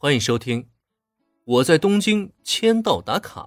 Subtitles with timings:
[0.00, 0.62] 欢迎收听
[1.44, 3.40] 《我在东京签到打卡》，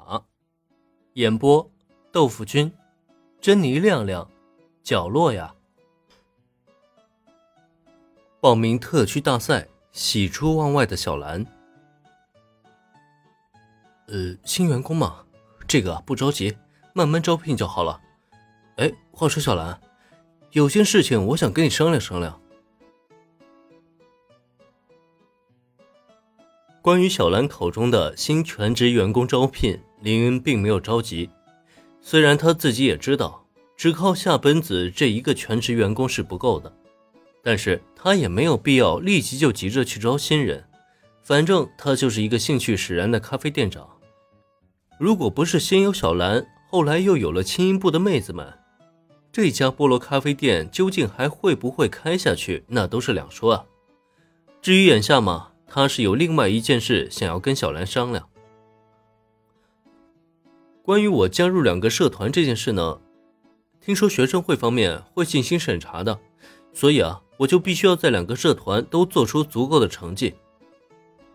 [1.14, 1.72] 演播：
[2.12, 2.70] 豆腐君、
[3.40, 4.30] 珍妮亮亮、
[4.84, 5.56] 角落呀。
[8.42, 11.46] 报名特区大赛，喜出望外的小兰。
[14.08, 15.24] 呃，新员工嘛，
[15.66, 16.58] 这个不着急，
[16.92, 18.02] 慢慢招聘就好了。
[18.76, 19.80] 哎，话说小兰，
[20.52, 22.42] 有件事情我想跟你商量商量。
[26.82, 31.30] 关于小兰口中的新全职员工招聘，林恩并没有着急。
[32.02, 33.46] 虽然他自己也知道，
[33.78, 36.74] 只靠夏本子这一个全职员工是不够的，
[37.44, 40.64] 但是他也没有必要立即就急着去招新人。
[41.22, 43.88] 反正他就是一个兴趣使然的咖啡店长。
[44.98, 48.58] 如果不是先有小兰，后来又有了青音部的妹子们，
[49.32, 53.66] 这家菠萝咖啡店究竟还会不会开下去，那都是两说啊。
[54.64, 55.51] 至于眼下嘛。
[55.74, 58.28] 他是有另外一件事想要跟小兰商量。
[60.84, 63.00] 关于我加入两个社团这件事呢，
[63.80, 66.20] 听说学生会方面会进行审查的，
[66.74, 70.36] 所以啊，我就必须要在两个社团都做出足够的成绩。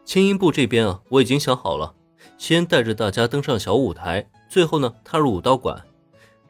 [0.04, 1.94] 轻音部这边啊，我已经想好了，
[2.36, 5.82] 先带着大家登上小舞台，最后呢踏入武道馆。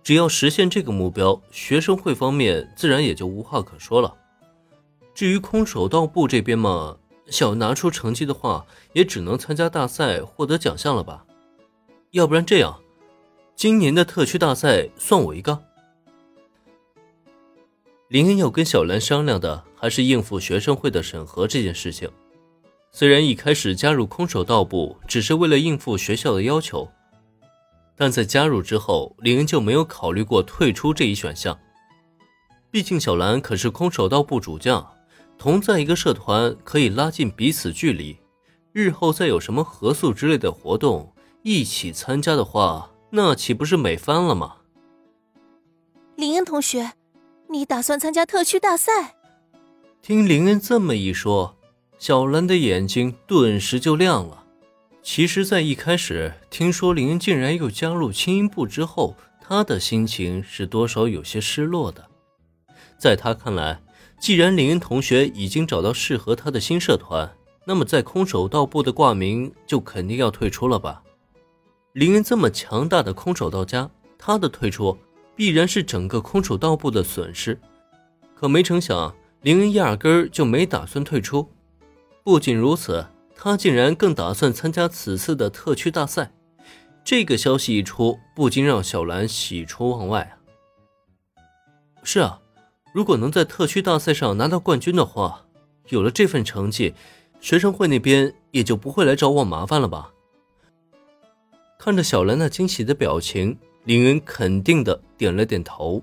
[0.02, 4.12] 只要实现这个目标，学生会方面自然也就无话可说了。
[5.14, 6.96] 至于空手道部这边嘛，
[7.28, 11.24] 想拿出成绩的话，也只能参加大赛获得奖项了吧？
[12.12, 12.80] 要不然这样，
[13.55, 15.62] 今年的特区大赛算我一个。
[18.08, 22.08] 林恩要跟小兰商量的还是应付学生会的审核这件事情。
[22.92, 26.88] 虽然一开始加入空手道部只是为了应付学校的要求，
[27.96, 31.58] 但在加入之后，林恩就没有考虑过退出这一选项。
[32.70, 34.95] 毕竟小兰可是空手道部主将。
[35.39, 38.19] 同在一个社团可以拉近彼此距离，
[38.73, 44.57] 日后再有什么合宿之类的活动一起参加的话，那岂不是美翻了吗？
[46.17, 46.92] 林恩同学，
[47.51, 49.17] 你打算参加特区大赛？
[50.02, 51.57] 听林恩这么一说，
[51.98, 54.45] 小兰的眼睛顿时就亮了。
[55.02, 62.08] 其实，在一开始听说林恩竟然又加入青音部之后，他的心情是多少有些失落的。
[62.98, 63.80] 在他看来，
[64.18, 67.30] 既然林恩同学已经找到适合他的新社团，
[67.64, 71.02] 那么在空手道部的挂名就肯定要退出了吧？
[71.92, 73.88] 林恩这么强大的空手道家，
[74.18, 74.96] 他的退出
[75.34, 77.58] 必然是整个空手道部的损失。
[78.34, 81.48] 可没成想，林恩压根儿就没打算退出。
[82.24, 86.33] 不仅如此，他竟然更打算参加此次的特区大赛。
[87.04, 90.34] 这个消息一出，不禁让小兰喜出望外啊！
[92.02, 92.40] 是啊。
[92.96, 95.45] 如果能在特区大赛上拿到冠军的话，
[95.90, 96.95] 有了这份成绩，
[97.42, 100.14] 学生会那边也就不会来找我麻烦了吧？
[101.79, 106.02] 看着小兰那惊喜的表情，林恩肯定的点了点头。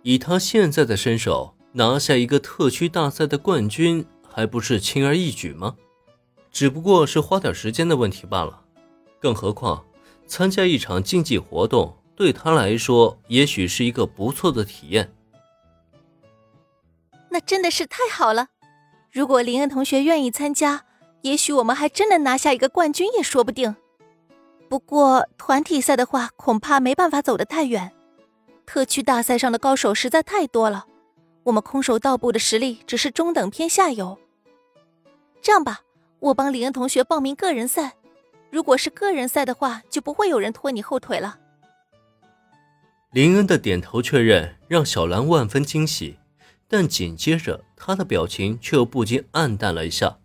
[0.00, 5.76] 以他现在的身手，拿下一个特区大赛的冠军，还不是轻而易举吗？
[6.50, 8.62] 只不过是花点时间的问题罢了。
[9.20, 9.84] 更何况，
[10.26, 15.12] 参加一场竞技活动，对他来说，也许是一个不错的体验。
[17.40, 18.48] 真的是太好了！
[19.10, 20.84] 如果林恩同学愿意参加，
[21.22, 23.74] 也许我们还真能拿下一个冠军也说不定。
[24.68, 27.92] 不过团体赛的话，恐怕没办法走得太远。
[28.66, 30.86] 特区大赛上的高手实在太多了，
[31.44, 34.18] 我们空手道部的实力只是中等偏下游。
[35.40, 35.80] 这样吧，
[36.20, 37.94] 我帮林恩同学报名个人赛。
[38.50, 41.38] 如果是个人赛的话，就不会有人拖你后腿了。
[43.12, 46.18] 林恩的点头确认，让小兰万分惊喜。
[46.68, 50.18] 但紧接着，他的表情却又不禁暗淡了一下。